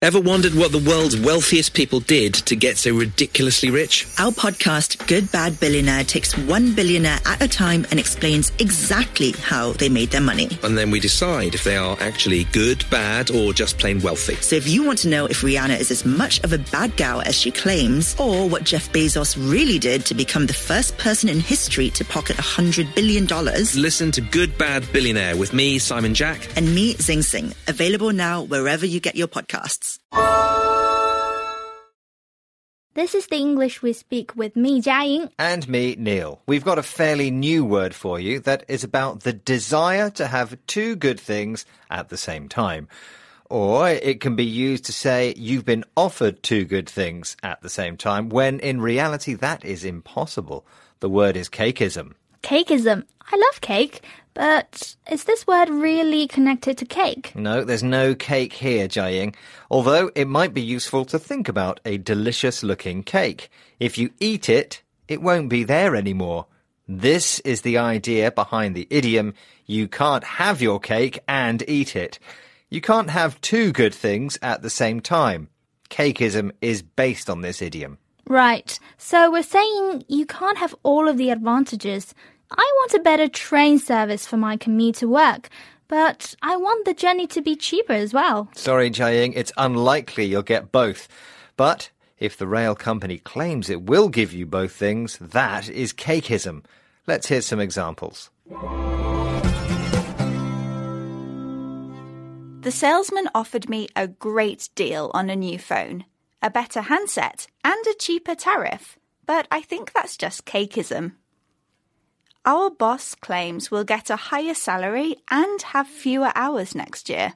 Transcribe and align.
Ever 0.00 0.20
wondered 0.20 0.54
what 0.54 0.70
the 0.70 0.78
world's 0.78 1.16
wealthiest 1.16 1.74
people 1.74 1.98
did 1.98 2.32
to 2.32 2.54
get 2.54 2.76
so 2.76 2.94
ridiculously 2.94 3.68
rich? 3.68 4.06
Our 4.20 4.30
podcast, 4.30 5.04
Good 5.08 5.30
Bad 5.32 5.58
Billionaire, 5.58 6.04
takes 6.04 6.38
one 6.38 6.72
billionaire 6.72 7.18
at 7.26 7.42
a 7.42 7.48
time 7.48 7.84
and 7.90 7.98
explains 7.98 8.52
exactly 8.60 9.32
how 9.32 9.72
they 9.72 9.88
made 9.88 10.12
their 10.12 10.20
money. 10.20 10.50
And 10.62 10.78
then 10.78 10.92
we 10.92 11.00
decide 11.00 11.56
if 11.56 11.64
they 11.64 11.76
are 11.76 11.96
actually 11.98 12.44
good, 12.52 12.88
bad, 12.90 13.32
or 13.32 13.52
just 13.52 13.76
plain 13.78 14.00
wealthy. 14.00 14.36
So 14.36 14.54
if 14.54 14.68
you 14.68 14.84
want 14.84 15.00
to 15.00 15.08
know 15.08 15.26
if 15.26 15.42
Rihanna 15.42 15.80
is 15.80 15.90
as 15.90 16.04
much 16.04 16.44
of 16.44 16.52
a 16.52 16.58
bad 16.58 16.94
gal 16.94 17.20
as 17.22 17.34
she 17.34 17.50
claims, 17.50 18.14
or 18.20 18.48
what 18.48 18.62
Jeff 18.62 18.92
Bezos 18.92 19.36
really 19.50 19.80
did 19.80 20.06
to 20.06 20.14
become 20.14 20.46
the 20.46 20.54
first 20.54 20.96
person 20.98 21.28
in 21.28 21.40
history 21.40 21.90
to 21.90 22.04
pocket 22.04 22.36
$100 22.36 22.94
billion, 22.94 23.26
listen 23.26 24.12
to 24.12 24.20
Good 24.20 24.56
Bad 24.56 24.90
Billionaire 24.92 25.36
with 25.36 25.52
me, 25.52 25.80
Simon 25.80 26.14
Jack. 26.14 26.38
And 26.56 26.72
me, 26.72 26.94
Zing 26.94 27.18
Tsjeng. 27.18 27.52
Available 27.66 28.12
now 28.12 28.42
wherever 28.42 28.86
you 28.86 29.00
get 29.00 29.16
your 29.16 29.26
podcasts. 29.26 29.87
This 32.98 33.14
is 33.14 33.28
the 33.28 33.36
English 33.36 33.80
we 33.80 33.92
speak 33.92 34.34
with 34.34 34.56
me, 34.56 34.82
Jiaying. 34.82 35.30
And 35.38 35.68
me, 35.68 35.94
Neil. 35.96 36.42
We've 36.48 36.64
got 36.64 36.80
a 36.80 36.82
fairly 36.82 37.30
new 37.30 37.64
word 37.64 37.94
for 37.94 38.18
you 38.18 38.40
that 38.40 38.64
is 38.66 38.82
about 38.82 39.20
the 39.20 39.32
desire 39.32 40.10
to 40.10 40.26
have 40.26 40.58
two 40.66 40.96
good 40.96 41.20
things 41.20 41.64
at 41.90 42.08
the 42.08 42.16
same 42.16 42.48
time. 42.48 42.88
Or 43.48 43.88
it 43.88 44.20
can 44.20 44.34
be 44.34 44.44
used 44.44 44.84
to 44.86 44.92
say 44.92 45.32
you've 45.36 45.64
been 45.64 45.84
offered 45.96 46.42
two 46.42 46.64
good 46.64 46.88
things 46.88 47.36
at 47.42 47.62
the 47.62 47.70
same 47.70 47.96
time, 47.96 48.30
when 48.30 48.58
in 48.58 48.80
reality 48.80 49.34
that 49.34 49.64
is 49.64 49.84
impossible. 49.84 50.66
The 50.98 51.08
word 51.08 51.36
is 51.36 51.48
cakeism. 51.48 52.14
Cakeism. 52.42 53.04
I 53.30 53.36
love 53.36 53.60
cake, 53.60 54.02
but 54.34 54.96
is 55.10 55.24
this 55.24 55.46
word 55.46 55.68
really 55.68 56.26
connected 56.26 56.78
to 56.78 56.84
cake? 56.84 57.32
No, 57.34 57.64
there's 57.64 57.82
no 57.82 58.14
cake 58.14 58.54
here, 58.54 58.88
Jiaying. 58.88 59.34
Although 59.70 60.10
it 60.14 60.28
might 60.28 60.54
be 60.54 60.62
useful 60.62 61.04
to 61.06 61.18
think 61.18 61.48
about 61.48 61.80
a 61.84 61.98
delicious 61.98 62.62
looking 62.62 63.02
cake. 63.02 63.50
If 63.78 63.98
you 63.98 64.10
eat 64.20 64.48
it, 64.48 64.82
it 65.08 65.20
won't 65.20 65.48
be 65.48 65.64
there 65.64 65.94
anymore. 65.94 66.46
This 66.86 67.40
is 67.40 67.60
the 67.60 67.76
idea 67.76 68.32
behind 68.32 68.74
the 68.74 68.86
idiom, 68.88 69.34
you 69.66 69.88
can't 69.88 70.24
have 70.24 70.62
your 70.62 70.80
cake 70.80 71.18
and 71.28 71.62
eat 71.68 71.94
it. 71.94 72.18
You 72.70 72.80
can't 72.80 73.10
have 73.10 73.40
two 73.42 73.72
good 73.72 73.94
things 73.94 74.38
at 74.40 74.62
the 74.62 74.70
same 74.70 75.00
time. 75.00 75.48
Cakeism 75.90 76.52
is 76.62 76.80
based 76.80 77.28
on 77.28 77.42
this 77.42 77.60
idiom. 77.60 77.98
Right. 78.28 78.78
So 78.98 79.30
we're 79.32 79.42
saying 79.42 80.04
you 80.06 80.26
can't 80.26 80.58
have 80.58 80.74
all 80.82 81.08
of 81.08 81.16
the 81.16 81.30
advantages. 81.30 82.14
I 82.50 82.72
want 82.76 82.94
a 82.94 83.00
better 83.00 83.26
train 83.26 83.78
service 83.78 84.26
for 84.26 84.36
my 84.36 84.56
commute 84.56 84.96
to 84.96 85.08
work, 85.08 85.48
but 85.88 86.34
I 86.42 86.56
want 86.56 86.84
the 86.84 86.94
journey 86.94 87.26
to 87.28 87.40
be 87.40 87.56
cheaper 87.56 87.94
as 87.94 88.12
well. 88.12 88.48
Sorry, 88.54 88.90
Jiaying, 88.90 89.32
it's 89.34 89.52
unlikely 89.56 90.26
you'll 90.26 90.42
get 90.42 90.70
both. 90.72 91.08
But 91.56 91.90
if 92.18 92.36
the 92.36 92.46
rail 92.46 92.74
company 92.74 93.18
claims 93.18 93.70
it 93.70 93.82
will 93.82 94.08
give 94.08 94.32
you 94.34 94.44
both 94.44 94.72
things, 94.72 95.18
that 95.18 95.70
is 95.70 95.92
cakeism. 95.92 96.64
Let's 97.06 97.28
hear 97.28 97.40
some 97.40 97.60
examples. 97.60 98.30
The 102.60 102.72
salesman 102.72 103.28
offered 103.34 103.70
me 103.70 103.88
a 103.96 104.08
great 104.08 104.68
deal 104.74 105.10
on 105.14 105.30
a 105.30 105.36
new 105.36 105.58
phone, 105.58 106.04
a 106.42 106.50
better 106.50 106.82
handset, 106.82 107.46
and 107.64 107.86
a 107.86 107.94
cheaper 107.94 108.34
tariff, 108.34 108.98
but 109.26 109.46
I 109.50 109.60
think 109.60 109.92
that's 109.92 110.16
just 110.16 110.46
cakeism. 110.46 111.12
Our 112.44 112.70
boss 112.70 113.14
claims 113.14 113.70
we'll 113.70 113.84
get 113.84 114.08
a 114.10 114.16
higher 114.16 114.54
salary 114.54 115.16
and 115.30 115.60
have 115.62 115.86
fewer 115.86 116.32
hours 116.34 116.74
next 116.74 117.08
year. 117.08 117.34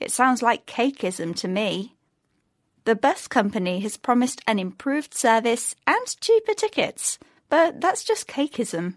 It 0.00 0.10
sounds 0.10 0.42
like 0.42 0.66
cakeism 0.66 1.34
to 1.36 1.48
me. 1.48 1.96
The 2.84 2.94
bus 2.94 3.26
company 3.26 3.80
has 3.80 3.96
promised 3.96 4.40
an 4.46 4.58
improved 4.58 5.12
service 5.12 5.74
and 5.86 6.06
cheaper 6.20 6.54
tickets, 6.54 7.18
but 7.48 7.80
that's 7.80 8.04
just 8.04 8.28
cakeism. 8.28 8.94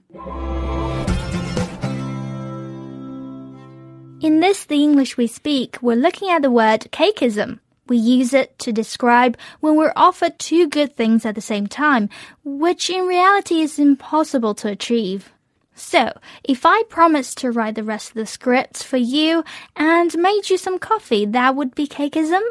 In 4.21 4.41
this 4.41 4.65
The 4.65 4.83
English 4.83 5.17
We 5.17 5.27
Speak, 5.27 5.81
we're 5.81 5.95
looking 5.95 6.29
at 6.29 6.41
the 6.41 6.51
word 6.51 6.87
cakeism. 6.91 7.59
We 7.89 7.97
use 7.97 8.33
it 8.33 8.57
to 8.59 8.71
describe 8.71 9.37
when 9.59 9.75
we're 9.75 9.93
offered 9.95 10.39
two 10.39 10.67
good 10.67 10.95
things 10.95 11.25
at 11.25 11.35
the 11.35 11.41
same 11.41 11.67
time, 11.67 12.09
which 12.43 12.89
in 12.89 13.07
reality 13.07 13.61
is 13.61 13.79
impossible 13.79 14.53
to 14.55 14.69
achieve. 14.69 15.31
So, 15.75 16.11
if 16.43 16.65
I 16.65 16.83
promised 16.89 17.37
to 17.39 17.51
write 17.51 17.75
the 17.75 17.83
rest 17.83 18.09
of 18.09 18.15
the 18.15 18.25
scripts 18.25 18.83
for 18.83 18.97
you 18.97 19.43
and 19.77 20.15
made 20.17 20.49
you 20.49 20.57
some 20.57 20.77
coffee, 20.77 21.25
that 21.25 21.55
would 21.55 21.73
be 21.73 21.87
cakeism? 21.87 22.41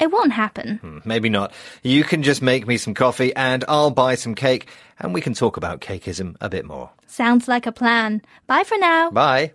It 0.00 0.10
won't 0.10 0.32
happen. 0.32 0.78
Hmm, 0.78 0.98
maybe 1.04 1.28
not. 1.28 1.52
You 1.82 2.04
can 2.04 2.22
just 2.22 2.40
make 2.40 2.66
me 2.66 2.76
some 2.76 2.94
coffee 2.94 3.34
and 3.36 3.64
I'll 3.68 3.90
buy 3.90 4.14
some 4.14 4.34
cake 4.34 4.68
and 4.98 5.12
we 5.12 5.20
can 5.20 5.34
talk 5.34 5.56
about 5.56 5.80
cakeism 5.80 6.36
a 6.40 6.48
bit 6.48 6.64
more. 6.64 6.90
Sounds 7.06 7.46
like 7.46 7.66
a 7.66 7.72
plan. 7.72 8.22
Bye 8.46 8.64
for 8.64 8.78
now. 8.78 9.10
Bye. 9.10 9.52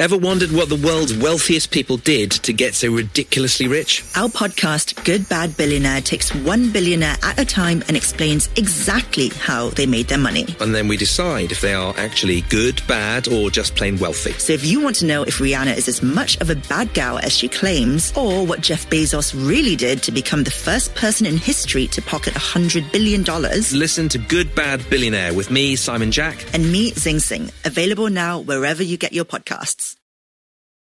Ever 0.00 0.16
wondered 0.16 0.50
what 0.50 0.70
the 0.70 0.76
world's 0.76 1.14
wealthiest 1.14 1.70
people 1.70 1.98
did 1.98 2.30
to 2.30 2.54
get 2.54 2.74
so 2.74 2.90
ridiculously 2.90 3.68
rich? 3.68 4.02
Our 4.16 4.30
podcast, 4.30 5.04
Good 5.04 5.28
Bad 5.28 5.58
Billionaire, 5.58 6.00
takes 6.00 6.34
one 6.34 6.72
billionaire 6.72 7.18
at 7.22 7.38
a 7.38 7.44
time 7.44 7.82
and 7.86 7.98
explains 7.98 8.48
exactly 8.56 9.28
how 9.28 9.68
they 9.68 9.84
made 9.84 10.08
their 10.08 10.16
money. 10.16 10.46
And 10.58 10.74
then 10.74 10.88
we 10.88 10.96
decide 10.96 11.52
if 11.52 11.60
they 11.60 11.74
are 11.74 11.92
actually 11.98 12.40
good, 12.48 12.80
bad, 12.88 13.28
or 13.28 13.50
just 13.50 13.76
plain 13.76 13.98
wealthy. 13.98 14.32
So 14.32 14.54
if 14.54 14.64
you 14.64 14.80
want 14.80 14.96
to 14.96 15.04
know 15.04 15.22
if 15.22 15.36
Rihanna 15.36 15.76
is 15.76 15.86
as 15.86 16.02
much 16.02 16.40
of 16.40 16.48
a 16.48 16.54
bad 16.54 16.94
gal 16.94 17.18
as 17.18 17.36
she 17.36 17.46
claims, 17.46 18.10
or 18.16 18.46
what 18.46 18.62
Jeff 18.62 18.88
Bezos 18.88 19.34
really 19.46 19.76
did 19.76 20.02
to 20.04 20.12
become 20.12 20.44
the 20.44 20.50
first 20.50 20.94
person 20.94 21.26
in 21.26 21.36
history 21.36 21.86
to 21.88 22.00
pocket 22.00 22.32
$100 22.32 22.90
billion, 22.90 23.22
listen 23.78 24.08
to 24.08 24.16
Good 24.16 24.54
Bad 24.54 24.80
Billionaire 24.88 25.34
with 25.34 25.50
me, 25.50 25.76
Simon 25.76 26.10
Jack. 26.10 26.42
And 26.54 26.72
me, 26.72 26.92
Zing 26.92 27.16
Tsjeng. 27.16 27.52
Available 27.66 28.08
now 28.08 28.38
wherever 28.38 28.82
you 28.82 28.96
get 28.96 29.12
your 29.12 29.26
podcasts. 29.26 29.89